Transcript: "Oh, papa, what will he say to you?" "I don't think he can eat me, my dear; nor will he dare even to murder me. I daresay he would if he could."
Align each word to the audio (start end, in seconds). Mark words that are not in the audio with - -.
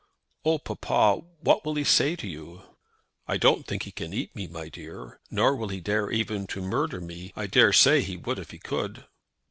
"Oh, 0.43 0.57
papa, 0.57 1.23
what 1.41 1.63
will 1.63 1.75
he 1.75 1.83
say 1.83 2.15
to 2.15 2.27
you?" 2.27 2.63
"I 3.27 3.37
don't 3.37 3.67
think 3.67 3.83
he 3.83 3.91
can 3.91 4.15
eat 4.15 4.35
me, 4.35 4.47
my 4.47 4.67
dear; 4.67 5.19
nor 5.29 5.55
will 5.55 5.67
he 5.69 5.79
dare 5.79 6.09
even 6.09 6.47
to 6.47 6.61
murder 6.63 6.99
me. 6.99 7.31
I 7.35 7.45
daresay 7.45 8.01
he 8.01 8.17
would 8.17 8.39
if 8.39 8.49
he 8.49 8.57
could." 8.57 9.05